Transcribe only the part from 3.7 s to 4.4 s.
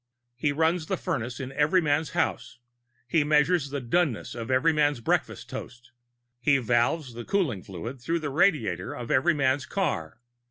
doneness